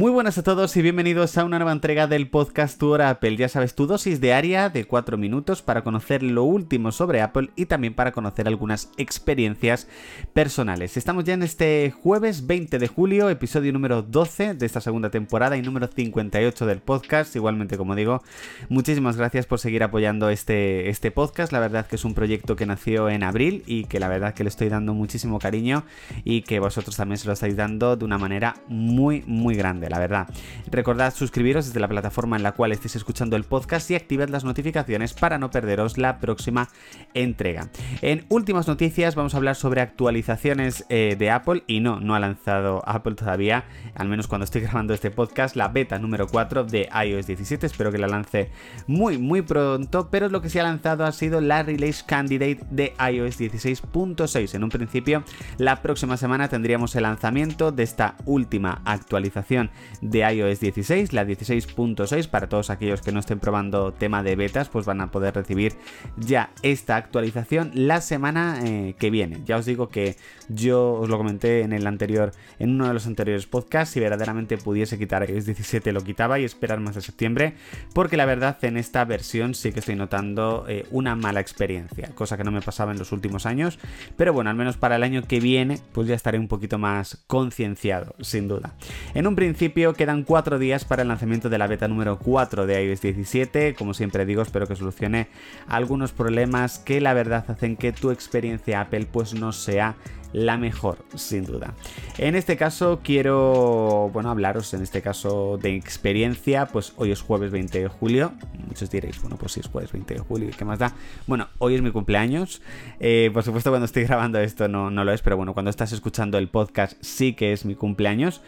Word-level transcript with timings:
Muy 0.00 0.10
buenas 0.10 0.38
a 0.38 0.42
todos 0.42 0.74
y 0.78 0.80
bienvenidos 0.80 1.36
a 1.36 1.44
una 1.44 1.58
nueva 1.58 1.72
entrega 1.72 2.06
del 2.06 2.30
podcast 2.30 2.78
Tu 2.78 2.88
Hora 2.88 3.10
Apple. 3.10 3.36
Ya 3.36 3.50
sabes, 3.50 3.74
tu 3.74 3.86
dosis 3.86 4.18
diaria 4.18 4.70
de 4.70 4.86
4 4.86 5.18
minutos 5.18 5.60
para 5.60 5.84
conocer 5.84 6.22
lo 6.22 6.44
último 6.44 6.90
sobre 6.90 7.20
Apple 7.20 7.50
y 7.54 7.66
también 7.66 7.92
para 7.92 8.10
conocer 8.10 8.48
algunas 8.48 8.90
experiencias 8.96 9.88
personales. 10.32 10.96
Estamos 10.96 11.24
ya 11.24 11.34
en 11.34 11.42
este 11.42 11.90
jueves 11.90 12.46
20 12.46 12.78
de 12.78 12.88
julio, 12.88 13.28
episodio 13.28 13.74
número 13.74 14.00
12 14.00 14.54
de 14.54 14.64
esta 14.64 14.80
segunda 14.80 15.10
temporada 15.10 15.58
y 15.58 15.60
número 15.60 15.86
58 15.86 16.64
del 16.64 16.78
podcast. 16.78 17.36
Igualmente, 17.36 17.76
como 17.76 17.94
digo, 17.94 18.22
muchísimas 18.70 19.18
gracias 19.18 19.44
por 19.44 19.58
seguir 19.58 19.82
apoyando 19.82 20.30
este, 20.30 20.88
este 20.88 21.10
podcast. 21.10 21.52
La 21.52 21.60
verdad 21.60 21.86
que 21.86 21.96
es 21.96 22.06
un 22.06 22.14
proyecto 22.14 22.56
que 22.56 22.64
nació 22.64 23.10
en 23.10 23.22
abril 23.22 23.64
y 23.66 23.84
que 23.84 24.00
la 24.00 24.08
verdad 24.08 24.32
que 24.32 24.44
le 24.44 24.48
estoy 24.48 24.70
dando 24.70 24.94
muchísimo 24.94 25.38
cariño 25.38 25.84
y 26.24 26.40
que 26.40 26.58
vosotros 26.58 26.96
también 26.96 27.18
se 27.18 27.26
lo 27.26 27.34
estáis 27.34 27.54
dando 27.54 27.96
de 27.96 28.04
una 28.06 28.16
manera 28.16 28.56
muy, 28.66 29.22
muy 29.26 29.56
grande 29.56 29.89
la 29.90 29.98
verdad. 29.98 30.28
Recordad 30.70 31.14
suscribiros 31.14 31.66
desde 31.66 31.80
la 31.80 31.88
plataforma 31.88 32.36
en 32.36 32.42
la 32.42 32.52
cual 32.52 32.72
estéis 32.72 32.96
escuchando 32.96 33.36
el 33.36 33.44
podcast 33.44 33.90
y 33.90 33.94
activad 33.94 34.28
las 34.28 34.44
notificaciones 34.44 35.12
para 35.12 35.38
no 35.38 35.50
perderos 35.50 35.98
la 35.98 36.18
próxima 36.18 36.68
entrega. 37.14 37.68
En 38.00 38.24
últimas 38.28 38.68
noticias 38.68 39.14
vamos 39.14 39.34
a 39.34 39.36
hablar 39.36 39.56
sobre 39.56 39.80
actualizaciones 39.80 40.86
eh, 40.88 41.16
de 41.18 41.30
Apple 41.30 41.64
y 41.66 41.80
no, 41.80 42.00
no 42.00 42.14
ha 42.14 42.20
lanzado 42.20 42.82
Apple 42.86 43.14
todavía, 43.14 43.64
al 43.94 44.08
menos 44.08 44.26
cuando 44.26 44.44
estoy 44.44 44.60
grabando 44.62 44.94
este 44.94 45.10
podcast, 45.10 45.56
la 45.56 45.68
beta 45.68 45.98
número 45.98 46.26
4 46.26 46.64
de 46.64 46.88
iOS 47.06 47.26
17, 47.26 47.66
espero 47.66 47.92
que 47.92 47.98
la 47.98 48.06
lance 48.06 48.50
muy 48.86 49.18
muy 49.18 49.42
pronto, 49.42 50.08
pero 50.10 50.28
lo 50.28 50.40
que 50.40 50.48
se 50.48 50.60
ha 50.60 50.62
lanzado 50.62 51.04
ha 51.04 51.12
sido 51.12 51.40
la 51.40 51.62
release 51.62 52.04
candidate 52.06 52.60
de 52.70 52.94
iOS 52.98 53.40
16.6. 53.40 54.54
En 54.54 54.64
un 54.64 54.70
principio, 54.70 55.24
la 55.58 55.82
próxima 55.82 56.16
semana 56.16 56.48
tendríamos 56.48 56.94
el 56.96 57.02
lanzamiento 57.02 57.72
de 57.72 57.82
esta 57.82 58.14
última 58.24 58.82
actualización 58.84 59.69
de 60.00 60.20
iOS 60.20 60.60
16, 60.60 61.12
la 61.12 61.24
16.6, 61.24 62.28
para 62.28 62.48
todos 62.48 62.70
aquellos 62.70 63.02
que 63.02 63.12
no 63.12 63.20
estén 63.20 63.38
probando 63.38 63.92
tema 63.92 64.22
de 64.22 64.36
betas, 64.36 64.68
pues 64.68 64.86
van 64.86 65.00
a 65.00 65.10
poder 65.10 65.34
recibir 65.34 65.74
ya 66.16 66.50
esta 66.62 66.96
actualización 66.96 67.70
la 67.74 68.00
semana 68.00 68.60
eh, 68.64 68.94
que 68.98 69.10
viene. 69.10 69.40
Ya 69.44 69.56
os 69.56 69.66
digo 69.66 69.88
que 69.88 70.16
yo 70.48 70.94
os 70.94 71.08
lo 71.08 71.18
comenté 71.18 71.62
en 71.62 71.72
el 71.72 71.86
anterior, 71.86 72.32
en 72.58 72.70
uno 72.70 72.88
de 72.88 72.94
los 72.94 73.06
anteriores 73.06 73.46
podcasts, 73.46 73.94
si 73.94 74.00
verdaderamente 74.00 74.58
pudiese 74.58 74.98
quitar 74.98 75.28
iOS 75.28 75.46
17 75.46 75.92
lo 75.92 76.02
quitaba 76.02 76.38
y 76.38 76.44
esperar 76.44 76.80
más 76.80 76.94
de 76.94 77.02
septiembre, 77.02 77.54
porque 77.94 78.16
la 78.16 78.24
verdad 78.24 78.58
en 78.62 78.76
esta 78.76 79.04
versión 79.04 79.54
sí 79.54 79.72
que 79.72 79.80
estoy 79.80 79.96
notando 79.96 80.64
eh, 80.68 80.86
una 80.90 81.16
mala 81.16 81.40
experiencia, 81.40 82.10
cosa 82.14 82.36
que 82.36 82.44
no 82.44 82.50
me 82.50 82.62
pasaba 82.62 82.92
en 82.92 82.98
los 82.98 83.12
últimos 83.12 83.46
años, 83.46 83.78
pero 84.16 84.32
bueno, 84.32 84.50
al 84.50 84.56
menos 84.56 84.76
para 84.76 84.96
el 84.96 85.02
año 85.02 85.22
que 85.22 85.40
viene, 85.40 85.78
pues 85.92 86.08
ya 86.08 86.14
estaré 86.14 86.38
un 86.38 86.48
poquito 86.48 86.78
más 86.78 87.22
concienciado, 87.26 88.14
sin 88.20 88.48
duda. 88.48 88.74
En 89.14 89.26
un 89.26 89.36
principio 89.36 89.59
principio 89.60 89.92
quedan 89.92 90.22
4 90.22 90.58
días 90.58 90.86
para 90.86 91.02
el 91.02 91.08
lanzamiento 91.08 91.50
de 91.50 91.58
la 91.58 91.66
beta 91.66 91.86
número 91.86 92.18
4 92.18 92.64
de 92.64 92.82
iOS 92.82 93.02
17. 93.02 93.74
Como 93.74 93.92
siempre 93.92 94.24
digo, 94.24 94.40
espero 94.40 94.66
que 94.66 94.74
solucione 94.74 95.28
algunos 95.68 96.12
problemas 96.12 96.78
que 96.78 96.98
la 97.02 97.12
verdad 97.12 97.44
hacen 97.46 97.76
que 97.76 97.92
tu 97.92 98.10
experiencia 98.10 98.80
Apple 98.80 99.06
pues 99.12 99.34
no 99.34 99.52
sea 99.52 99.96
la 100.32 100.56
mejor, 100.56 101.04
sin 101.14 101.44
duda. 101.44 101.74
En 102.18 102.34
este 102.34 102.56
caso 102.56 103.00
quiero, 103.02 104.10
bueno, 104.12 104.30
hablaros 104.30 104.72
en 104.74 104.82
este 104.82 105.02
caso 105.02 105.58
de 105.60 105.74
experiencia, 105.74 106.66
pues 106.66 106.92
hoy 106.96 107.10
es 107.10 107.20
jueves 107.20 107.50
20 107.50 107.80
de 107.80 107.88
julio. 107.88 108.32
Muchos 108.66 108.90
diréis, 108.90 109.20
bueno, 109.20 109.36
pues 109.36 109.52
si 109.52 109.60
es 109.60 109.66
jueves 109.66 109.92
20 109.92 110.14
de 110.14 110.20
julio, 110.20 110.50
¿qué 110.56 110.64
más 110.64 110.78
da? 110.78 110.94
Bueno, 111.26 111.48
hoy 111.58 111.74
es 111.74 111.82
mi 111.82 111.90
cumpleaños. 111.90 112.62
Eh, 113.00 113.30
por 113.32 113.42
supuesto, 113.42 113.70
cuando 113.70 113.86
estoy 113.86 114.04
grabando 114.10 114.38
esto 114.40 114.68
no, 114.68 114.90
no 114.90 115.04
lo 115.04 115.12
es, 115.12 115.22
pero 115.22 115.36
bueno, 115.36 115.54
cuando 115.54 115.70
estás 115.70 115.92
escuchando 115.92 116.38
el 116.38 116.48
podcast 116.48 116.96
sí 117.00 117.34
que 117.34 117.52
es 117.52 117.64
mi 117.64 117.74
cumpleaños. 117.74 118.42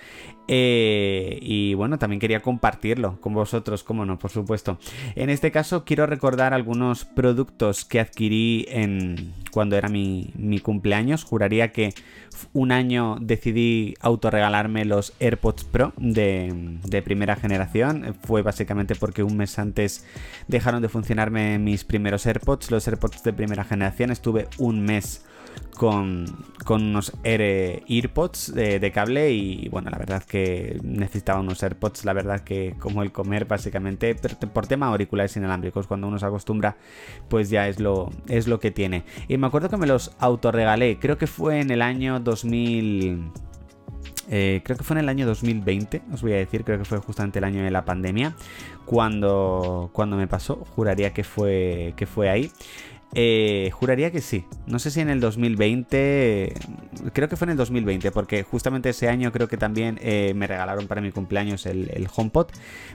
Eh, 0.48 1.39
y 1.41 1.74
bueno, 1.74 1.98
también 1.98 2.20
quería 2.20 2.41
compartirlo 2.41 3.20
con 3.20 3.33
vosotros, 3.33 3.84
como 3.84 4.05
no, 4.05 4.19
por 4.19 4.30
supuesto. 4.30 4.78
En 5.14 5.30
este 5.30 5.50
caso 5.50 5.84
quiero 5.84 6.06
recordar 6.06 6.52
algunos 6.52 7.05
productos 7.05 7.84
que 7.84 8.00
adquirí 8.00 8.67
en 8.69 9.33
cuando 9.51 9.77
era 9.77 9.89
mi, 9.89 10.30
mi 10.35 10.58
cumpleaños. 10.58 11.24
Juraría 11.24 11.71
que 11.72 11.94
un 12.52 12.72
año 12.72 13.16
decidí 13.20 13.94
autorregalarme 14.00 14.84
los 14.84 15.12
AirPods 15.20 15.64
Pro 15.64 15.92
de, 15.96 16.78
de, 16.84 17.02
primera 17.02 17.36
generación. 17.36 18.14
Fue 18.22 18.42
básicamente 18.42 18.94
porque 18.94 19.22
un 19.22 19.36
mes 19.36 19.58
antes 19.58 20.05
dejaron 20.48 20.82
de 20.82 20.88
funcionarme 20.88 21.58
mis 21.58 21.84
primeros 21.84 22.27
AirPods, 22.27 22.70
los 22.70 22.86
AirPods 22.86 23.22
de 23.22 23.32
primera 23.32 23.64
generación. 23.64 24.11
Estuve 24.11 24.48
un 24.58 24.80
mes 24.84 25.24
con, 25.77 26.27
unos 26.68 27.13
AirPods 27.24 28.55
de, 28.55 28.92
cable 28.92 29.33
y 29.33 29.68
bueno, 29.68 29.90
la 29.90 29.98
verdad 29.98 30.23
que 30.23 30.79
necesitaba 30.83 31.40
unos 31.40 31.63
AirPods, 31.63 32.05
la 32.05 32.13
verdad 32.13 32.40
que 32.40 32.77
como 32.79 33.02
el 33.02 33.11
comer 33.11 33.46
básicamente, 33.46 34.14
por 34.14 34.67
tema 34.67 34.86
auriculares 34.86 35.36
inalámbricos, 35.36 35.86
cuando 35.86 36.07
uno 36.07 36.18
se 36.18 36.27
acostumbra, 36.27 36.77
pues 37.29 37.51
ya 37.51 37.68
es 37.68 37.80
lo, 37.80 38.11
es 38.29 38.46
lo 38.46 38.61
que 38.61 38.70
tiene. 38.70 39.05
Y 39.29 39.36
me 39.39 39.46
acuerdo 39.46 39.68
que 39.68 39.77
me 39.77 39.86
los 39.86 40.12
autorregalé, 40.18 40.98
creo 40.98 41.18
que 41.18 41.27
fue 41.27 41.61
en 41.61 41.70
el 41.70 41.83
año 41.83 42.20
2000... 42.20 43.30
Eh, 44.30 44.62
creo 44.64 44.79
que 44.79 44.85
fue 44.85 44.95
en 44.95 45.01
el 45.01 45.08
año 45.08 45.27
2020, 45.27 46.02
os 46.12 46.23
voy 46.23 46.33
a 46.33 46.36
decir, 46.36 46.64
creo 46.64 46.79
que 46.79 46.85
fue 46.85 46.98
justamente 46.98 47.41
el 47.41 47.45
año 47.45 47.64
de 47.64 47.73
la 47.73 47.85
pandemia, 47.85 48.35
cuando, 48.86 49.91
cuando 49.92 50.17
me 50.17 50.29
pasó, 50.29 50.64
juraría 50.77 51.12
que 51.12 51.24
fue, 51.24 51.92
que 51.96 52.07
fue 52.07 52.30
ahí. 52.30 52.51
Eh, 53.14 53.70
juraría 53.73 54.11
que 54.11 54.20
sí. 54.20 54.45
No 54.67 54.78
sé 54.78 54.90
si 54.90 55.00
en 55.00 55.11
el 55.11 55.20
2020. 55.20 56.55
Creo 57.12 57.28
que 57.28 57.36
fue 57.36 57.46
en 57.46 57.50
el 57.50 57.56
2020, 57.56 58.11
porque 58.11 58.42
justamente 58.42 58.90
ese 58.90 59.08
año 59.08 59.33
creo 59.33 59.48
que 59.48 59.56
también 59.56 59.98
eh, 60.02 60.33
me 60.34 60.46
regalaron 60.46 60.86
para 60.86 61.00
mi 61.00 61.12
cumpleaños 61.12 61.67
el, 61.67 61.90
el, 61.92 62.08
HomePod. 62.14 62.48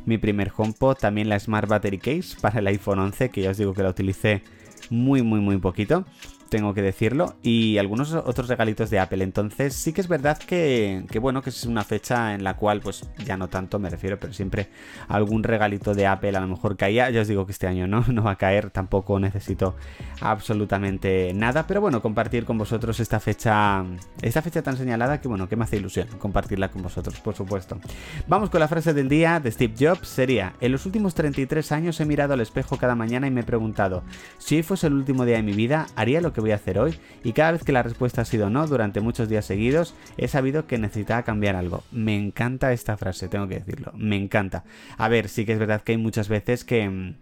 Mi 0.06 0.18
primer 0.18 0.52
HomePod, 0.56 0.98
también 0.98 1.30
la 1.30 1.40
Smart 1.40 1.68
Battery 1.68 2.00
Case 2.00 2.38
para 2.42 2.60
el 2.60 2.68
iPhone 2.68 3.00
11, 3.00 3.30
que 3.30 3.42
ya 3.42 3.52
os 3.52 3.58
digo 3.58 3.74
que 3.74 3.84
la 3.84 3.90
utilicé 3.90 4.42
muy, 4.90 5.22
muy, 5.22 5.40
muy 5.40 5.58
poquito 5.58 6.06
tengo 6.50 6.74
que 6.74 6.82
decirlo, 6.82 7.36
y 7.44 7.78
algunos 7.78 8.14
otros 8.14 8.48
regalitos 8.48 8.90
de 8.90 9.00
Apple. 9.00 9.24
Entonces 9.24 9.74
sí 9.74 9.94
que 9.94 10.02
es 10.02 10.08
verdad 10.08 10.38
que, 10.38 11.06
bueno, 11.22 11.42
que 11.42 11.50
es 11.50 11.66
una 11.66 11.84
fecha 11.84 12.34
en 12.34 12.44
la 12.44 12.56
cual, 12.56 12.82
pues 12.82 13.06
ya 13.26 13.38
no 13.38 13.48
tanto 13.48 13.80
me 13.80 13.90
refiero, 13.90 14.20
pero 14.20 14.34
siempre 14.34 14.70
algún 15.08 15.44
regalito 15.44 15.94
de 15.94 16.08
Apple 16.08 16.36
a 16.36 16.42
lo 16.42 16.48
mejor 16.48 16.78
caía. 16.78 17.10
Ya 17.10 17.22
os 17.22 17.28
digo 17.28 17.46
que 17.46 17.52
este 17.52 17.68
año 17.68 17.88
no, 17.88 18.04
no 18.08 18.24
va 18.24 18.32
a 18.32 18.38
caer, 18.38 18.72
tampoco 18.72 19.20
necesito 19.20 19.76
absolutamente 20.22 21.32
nada, 21.34 21.68
pero 21.68 21.82
bueno, 21.82 22.02
compartir 22.02 22.46
con 22.46 22.58
vosotros 22.58 23.00
esta 23.00 23.20
fecha, 23.20 23.84
esta 24.22 24.42
fecha 24.42 24.62
tan 24.62 24.78
señalada 24.78 25.22
que 25.22 25.28
bueno, 25.28 25.48
que 25.48 25.56
me 25.56 25.64
hace 25.64 25.78
ilusión 25.78 26.08
compartirla 26.20 26.70
con 26.70 26.82
vosotros, 26.82 27.20
por 27.20 27.36
supuesto. 27.36 27.80
Vamos 28.28 28.50
con 28.50 28.60
la 28.60 28.68
frase 28.68 28.94
del 28.94 29.10
día 29.10 29.40
de 29.40 29.52
Steve 29.52 29.74
Jobs, 29.80 30.08
sería, 30.08 30.54
en 30.60 30.72
los 30.72 30.86
últimos 30.86 31.16
33 31.16 31.72
años 31.72 32.00
he 32.00 32.06
mirado 32.06 32.34
al 32.34 32.42
espejo 32.42 32.78
cada 32.78 32.96
mañana 32.96 33.28
y 33.28 33.32
me 33.32 33.42
he 33.42 33.44
preguntado, 33.44 34.04
si 34.38 34.64
fuese 34.64 34.88
el 34.88 34.94
último 34.94 35.26
día 35.26 35.38
de 35.38 35.44
mi 35.44 35.54
vida, 35.54 35.88
haría 35.96 36.22
lo 36.22 36.34
que 36.34 36.37
voy 36.42 36.52
a 36.52 36.56
hacer 36.56 36.80
hoy? 36.80 36.98
Y 37.24 37.34
cada 37.34 37.52
vez 37.52 37.64
que 37.64 37.72
la 37.72 37.84
respuesta 37.84 38.22
ha 38.22 38.26
sido 38.26 38.50
no, 38.50 38.66
durante 38.68 39.02
muchos 39.02 39.30
días 39.30 39.46
seguidos, 39.46 39.96
he 40.18 40.28
sabido 40.28 40.68
que 40.68 40.78
necesitaba 40.78 41.24
cambiar 41.24 41.56
algo. 41.56 41.84
Me 41.92 42.16
encanta 42.16 42.74
esta 42.74 42.98
frase, 42.98 43.28
tengo 43.28 43.48
que 43.48 43.60
decirlo. 43.60 43.92
Me 43.96 44.16
encanta. 44.16 44.64
A 44.98 45.10
ver, 45.10 45.30
sí 45.30 45.46
que 45.46 45.54
es 45.54 45.60
verdad 45.60 45.82
que 45.82 45.94
hay 45.94 45.98
muchas 45.98 46.30
veces 46.30 46.64
que 46.64 47.16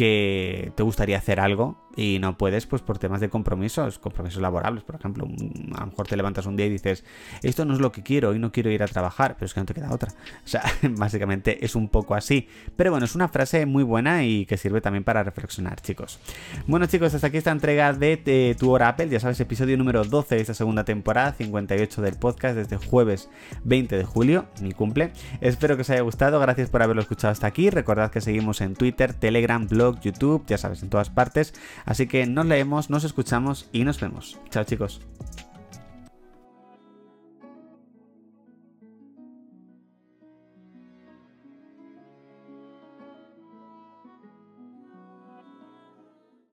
que 0.00 0.72
te 0.76 0.82
gustaría 0.82 1.18
hacer 1.18 1.40
algo 1.40 1.76
y 1.96 2.18
no 2.20 2.38
puedes 2.38 2.66
pues 2.66 2.82
por 2.82 2.98
temas 2.98 3.20
de 3.20 3.28
compromisos, 3.28 3.98
compromisos 3.98 4.40
laborables, 4.40 4.84
por 4.84 4.94
ejemplo, 4.96 5.26
a 5.74 5.80
lo 5.80 5.86
mejor 5.86 6.06
te 6.06 6.16
levantas 6.16 6.46
un 6.46 6.56
día 6.56 6.66
y 6.66 6.70
dices, 6.70 7.04
esto 7.42 7.64
no 7.64 7.74
es 7.74 7.80
lo 7.80 7.92
que 7.92 8.02
quiero, 8.02 8.34
y 8.34 8.38
no 8.38 8.52
quiero 8.52 8.70
ir 8.70 8.82
a 8.82 8.86
trabajar, 8.86 9.34
pero 9.34 9.46
es 9.46 9.54
que 9.54 9.60
no 9.60 9.66
te 9.66 9.74
queda 9.74 9.92
otra. 9.92 10.10
O 10.44 10.48
sea, 10.48 10.62
básicamente 10.82 11.64
es 11.64 11.74
un 11.74 11.88
poco 11.88 12.14
así. 12.14 12.48
Pero 12.76 12.90
bueno, 12.90 13.06
es 13.06 13.14
una 13.14 13.28
frase 13.28 13.66
muy 13.66 13.82
buena 13.82 14.24
y 14.24 14.46
que 14.46 14.56
sirve 14.56 14.80
también 14.80 15.04
para 15.04 15.22
reflexionar, 15.22 15.80
chicos. 15.80 16.18
Bueno, 16.66 16.86
chicos, 16.86 17.14
hasta 17.14 17.26
aquí 17.26 17.38
esta 17.38 17.50
entrega 17.50 17.92
de, 17.92 18.56
Tu 18.58 18.70
Hora 18.70 18.88
Apple, 18.88 19.08
ya 19.08 19.20
sabes, 19.20 19.40
episodio 19.40 19.76
número 19.76 20.04
12 20.04 20.36
de 20.36 20.40
esta 20.40 20.54
segunda 20.54 20.84
temporada, 20.84 21.32
58 21.32 22.02
del 22.02 22.16
podcast 22.16 22.56
desde 22.56 22.76
jueves 22.76 23.28
20 23.64 23.96
de 23.96 24.04
julio, 24.04 24.46
mi 24.60 24.72
cumple. 24.72 25.12
Espero 25.40 25.76
que 25.76 25.82
os 25.82 25.90
haya 25.90 26.02
gustado, 26.02 26.38
gracias 26.40 26.70
por 26.70 26.82
haberlo 26.82 27.02
escuchado 27.02 27.32
hasta 27.32 27.46
aquí. 27.46 27.70
Recordad 27.70 28.10
que 28.10 28.20
seguimos 28.20 28.60
en 28.60 28.74
Twitter, 28.74 29.14
Telegram, 29.14 29.66
blog, 29.66 30.00
YouTube, 30.00 30.44
ya 30.46 30.58
sabes, 30.58 30.82
en 30.82 30.90
todas 30.90 31.10
partes. 31.10 31.54
Así 31.84 32.06
que 32.06 32.26
nos 32.26 32.46
leemos, 32.46 32.90
nos 32.90 33.04
escuchamos 33.04 33.68
y 33.72 33.84
nos 33.84 34.00
vemos. 34.00 34.38
Chao 34.50 34.64
chicos. 34.64 35.00